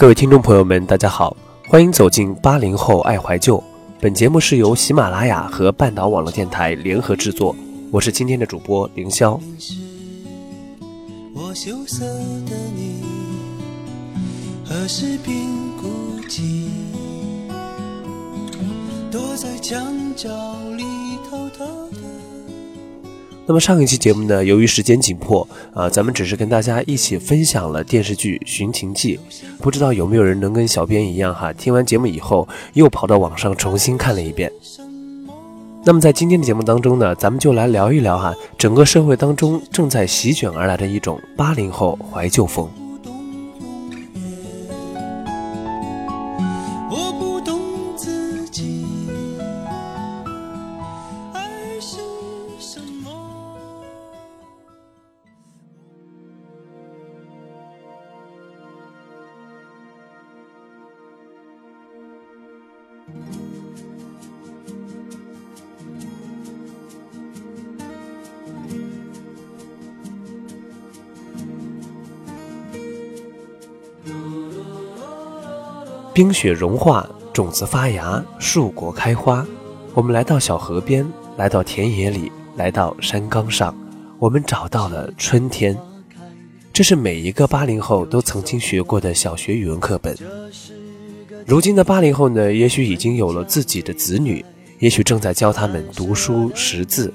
[0.00, 1.36] 各位听众朋友们，大家好，
[1.68, 3.62] 欢迎走进八零后爱怀旧。
[4.00, 7.54] 本节目是由喜马拉雅和半岛网络电台联合制作，
[7.90, 9.38] 我是今天的主播凌霄。
[11.34, 13.02] 我羞涩的你，
[14.66, 15.36] 何时变
[15.76, 15.90] 孤
[16.26, 16.64] 寂？
[19.10, 19.84] 躲在墙
[20.16, 20.30] 角
[20.78, 20.82] 里
[21.30, 21.89] 偷偷。
[23.50, 29.16] 那么上一期节目呢，由于时间紧迫啊，咱们只是跟大家一起分享了电视剧《寻秦记》，
[29.58, 34.52] 不知道有没有人能跟小编一样哈，听完节目以后又跑到网上重新看了一遍。
[35.84, 42.70] 那么在今天的节目当中呢，咱们就来聊一聊哈，整个社会当中正在席卷而来的一种八零后怀旧风。
[76.12, 79.46] 冰雪融化，种子发芽，树果开花。
[79.94, 83.72] 我们来到小河边，来到田野里，来到山岗上，
[84.18, 85.76] 我们找到了春天。
[86.72, 90.16] 这是每一个八零后都曾经学过的小学语文课本。
[91.46, 94.44] 如今的八零后呢，也许已经有了自己的子女，
[94.80, 97.14] 也许正在教他们读书识字。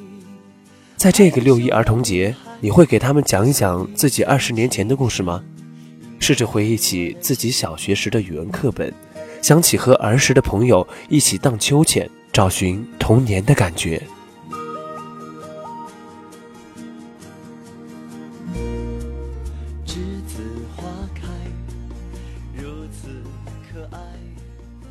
[0.96, 5.44] 在这个六一儿童节，你会给他们讲一讲自己二十年前的故事吗？
[6.20, 8.94] 试着回忆起自己小学时的语文课本，
[9.42, 14.02] 想起和儿时的朋友一起荡秋千，找寻童年的感觉。
[19.86, 19.94] 栀
[20.28, 20.42] 子
[20.76, 20.84] 花
[21.14, 21.22] 开，
[22.56, 23.10] 如此
[23.72, 24.00] 可爱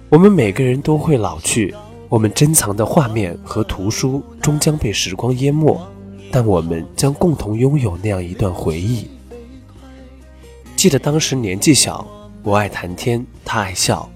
[0.09, 1.75] 我们每个人都会老去，
[2.09, 5.77] 我们珍藏的画面和图书终将被时光淹没，
[6.31, 9.09] 但我们将共同拥有那样一段回忆。
[10.85, 12.07] 记得当时年纪小，
[12.43, 14.07] 我爱谈天，他爱笑，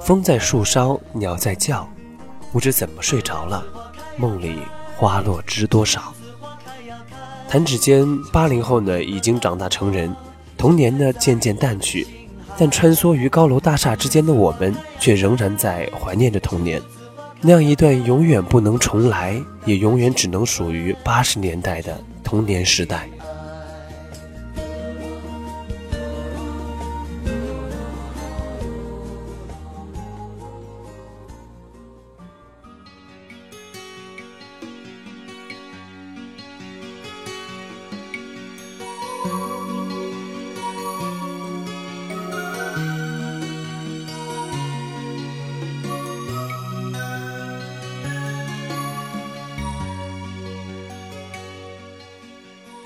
[0.00, 1.88] 风在树梢，鸟在叫，
[2.50, 3.64] 不知怎么睡着了，
[4.16, 4.56] 梦里
[4.96, 6.12] 花落知多少。
[7.48, 10.12] 弹指间，八零后呢已经长大成人，
[10.58, 12.04] 童年呢渐渐淡去。
[12.58, 16.82] 但穿梭于高楼大厦之间的我们，却仍然在怀念着童年，
[17.40, 23.08] 那样一段永远不能重来，也永远只能属于八十年代的童年时代。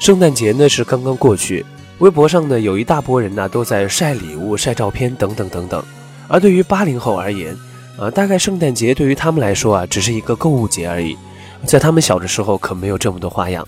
[0.04, 1.64] 圣诞节呢是刚刚过去，
[1.96, 5.82] 微博上呢有一大波人呢都在晒礼物、晒照片等等等等。
[6.28, 7.56] 而对于八零后而言，
[7.98, 11.16] 啊，大概圣诞节对于他们来说啊，只是一个购物节而已。
[11.64, 13.66] 在他们小的时候可没有这么多花样，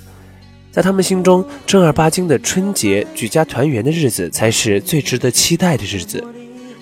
[0.70, 6.22] 在他们心中，正儿八经的春节、举家团圆的日子才是最值得期待的日子，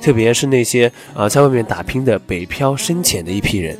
[0.02, 3.78] 特别是那些啊在外面打拼的北漂深浅的一批人。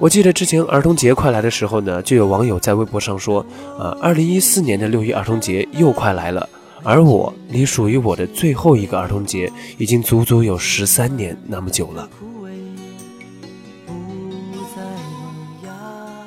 [0.00, 3.44] 我记得之前儿童节快来的时候呢，就有网友在微博上说
[3.78, 6.46] ：“呃，二零一四年的六一儿童节又快来了，
[6.82, 12.08] 而我离属于我的最后一个儿童节已经足足有十三年那么久了。”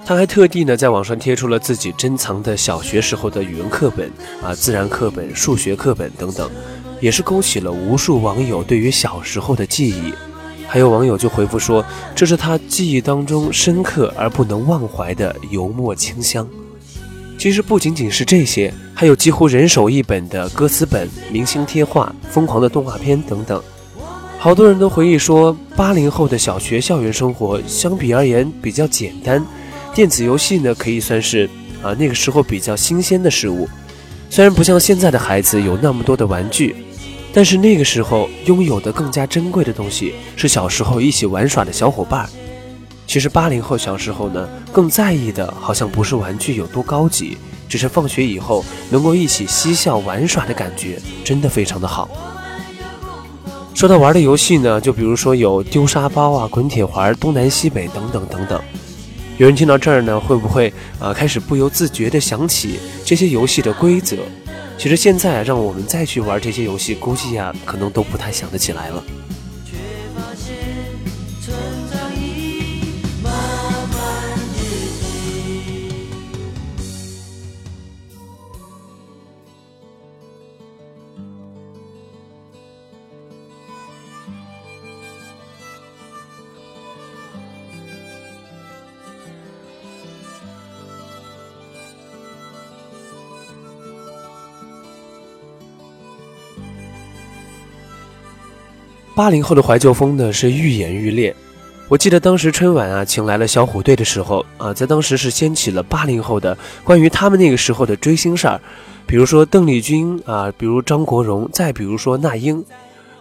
[0.05, 4.09] 他还特地呢在网上贴出了自己珍藏的小学时候的语文课本
[4.41, 6.49] 啊、自然课本、数学课本等等，
[7.01, 10.13] 也是勾起了无数网友对于小时候的记忆。
[10.67, 11.83] 还有网友就回复说
[12.13, 16.47] ：“这是他记忆当中深刻而不能忘怀的油墨清香。”
[17.39, 23.61] 其实不仅仅是这些，还有几乎人手一本的歌词本、明星贴画、疯狂的动画片等等。
[24.39, 29.45] 好多人都回忆说，八零后的小学校园生活相比而言比较简单，
[29.93, 31.49] 电子游戏呢可以算是
[31.81, 33.69] 啊那个时候比较新鲜的事物。
[34.29, 36.75] 虽然不像现在的孩子有那么多的玩具。
[37.37, 42.27] 但是那个时候拥有的更加珍贵的东西是小时候一起玩耍的小伙伴。
[43.05, 47.37] 其实八零后小时候呢，更在意的好像不是玩具有多高级，
[47.69, 52.09] 只是放学以后能够一起嬉笑玩耍的感觉，真的非常的好。
[53.75, 58.59] 说到玩的游戏呢，就比如说有丢沙包啊、滚铁环、东南西北等等等等。
[59.37, 64.17] 有人听到这儿呢，会不会啊开始不由自觉地想起这些游戏的规则？
[64.77, 69.03] 其实现在让我们再去玩这些游戏，估计呀，可能都不太想得起来了。
[99.17, 101.35] 八零后的怀旧风呢是愈演愈烈。
[101.87, 108.61] 我记得当时春晚啊，请来了小虎队的时候啊，在当时是掀起了八零后的关于他们那个时候的追星事儿，
[109.07, 112.63] 比如说邓丽君啊，比如张国荣，再比如说那英。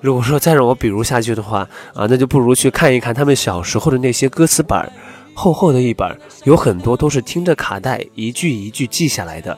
[0.02, 4.78] 如果说再让我比如下去的话啊，那就不如去看一看他们小时候的那些歌词本，
[5.32, 6.14] 厚厚的一本，
[6.44, 9.56] 有很多都是听着卡带一句一句记下来的。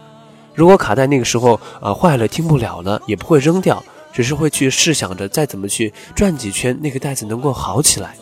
[0.54, 3.82] 如果卡带那个时候啊坏了听不了了，也不会扔掉。
[4.18, 8.16] 只是会去试想着再怎么去转几圈，那个袋子能够好起来。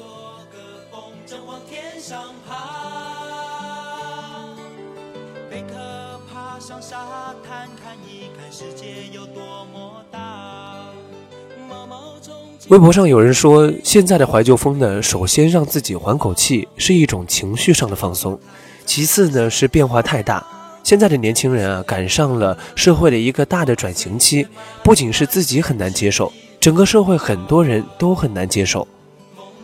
[12.69, 18.39] 微博上有人说，现在的怀旧风呢，首先让自己缓口气，是一种情绪上的放松；
[18.85, 20.56] 其次呢，是变化太大。
[20.87, 24.47] 现在的年轻人啊，赶上了社会的一个大的转型期，
[24.85, 28.87] 不仅是自己很难接受，整个社会很多人都很难接受。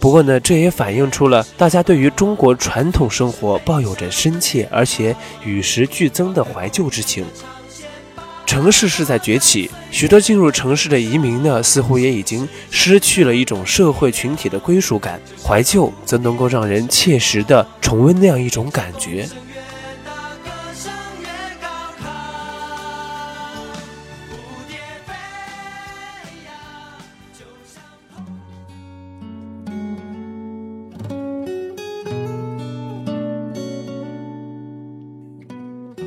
[0.01, 5.15] 不过呢，这也反映出了大家对于中国传统生活抱有着深切而且
[5.45, 7.25] 与时俱增的怀旧之情。
[8.45, 15.21] 城市是在崛起，许多进入城市的移民呢，似乎也已经失去了一种社会群体的归属感。
[15.41, 19.29] 怀旧则能够让人切实的重温那样一种感觉。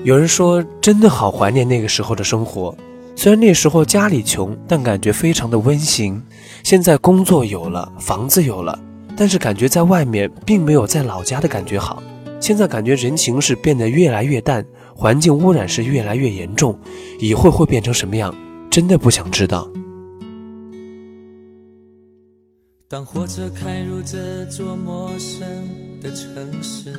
[0.05, 2.77] 有人说，真的好怀念那个时候的生活。
[3.15, 6.21] 虽然那时候家里穷，但感觉非常的温馨。
[6.63, 8.79] 现在工作有了，房子有了，
[9.17, 12.03] 但是感觉在外面并没有在老家的感觉好。
[12.39, 14.63] 现在感觉人情是变得越来越淡，
[14.93, 16.77] 环境污染是越来越严重。
[17.19, 18.31] 以后会变成什么样，
[18.69, 19.67] 真的不想知道。
[22.87, 25.41] 当火车开入这座陌生
[25.99, 26.93] 的城市。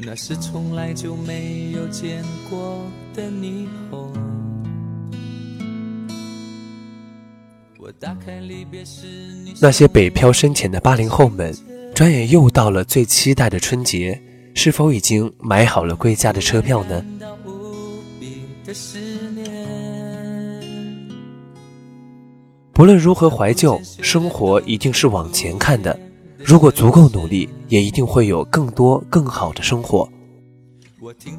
[0.00, 2.84] 那是从来就没有见过
[3.14, 4.12] 的霓虹。
[9.60, 11.52] 那些北漂深浅的八零后们，
[11.94, 14.20] 转眼又到了最期待的春节，
[14.54, 17.04] 是否已经买好了归家的车票呢？
[22.72, 25.98] 不论如何怀旧，生活一定是往前看的。
[26.38, 30.08] 如果足够努力，也一定会有更多更好的生活。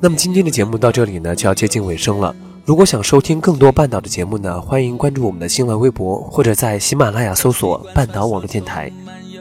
[0.01, 2.35] 那么今天的节目到这里呢，就要接近尾声了。
[2.65, 8.91] 如果想收听更多半岛的节目呢，欢迎关注我们的新浪微博，或者在喜马拉雅搜索“半岛网络电台”。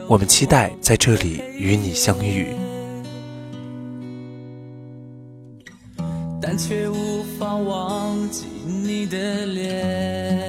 [0.07, 2.47] 我们期待在这里与你相遇。
[6.41, 10.48] 但却无法忘记你的脸。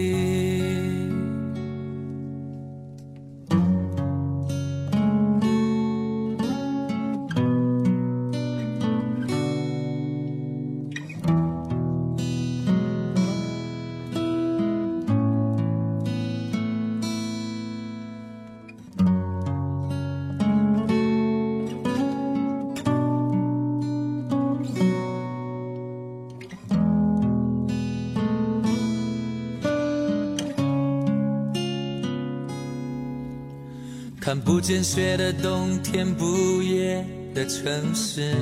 [34.21, 38.35] 看不见雪的冬天，不夜的城市。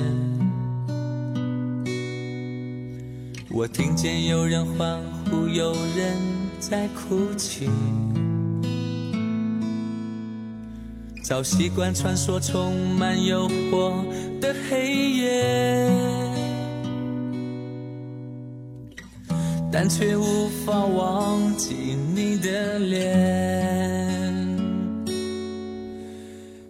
[3.48, 6.18] 我听见有人欢呼，有人
[6.58, 7.70] 在哭泣。
[11.22, 14.04] 早习惯穿梭充满诱惑
[14.38, 15.90] 的黑夜，
[19.72, 21.74] 但却无法忘记
[22.14, 23.99] 你的脸。